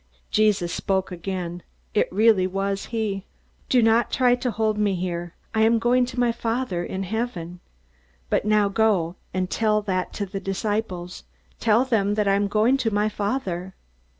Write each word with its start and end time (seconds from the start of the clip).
Jesus 0.31 0.73
spoke 0.73 1.11
again. 1.11 1.61
It 1.93 2.11
was 2.11 2.17
really 2.17 2.49
he. 2.89 3.23
"Do 3.69 3.83
not 3.83 4.09
try 4.11 4.33
to 4.33 4.49
hold 4.49 4.79
me 4.79 4.95
here. 4.95 5.35
I 5.53 5.61
am 5.61 5.77
going 5.77 6.07
to 6.07 6.19
my 6.19 6.31
Father 6.31 6.83
in 6.83 7.03
heaven. 7.03 7.59
But 8.27 8.43
now 8.43 8.67
go 8.67 9.15
and 9.31 9.47
tell 9.47 9.83
that 9.83 10.11
to 10.13 10.25
the 10.25 10.39
disciples. 10.39 11.23
Tell 11.59 11.85
them 11.85 12.15
that 12.15 12.27
I 12.27 12.33
am 12.33 12.47
going 12.47 12.77
to 12.77 12.89
my 12.91 13.09
Father." 13.09 13.75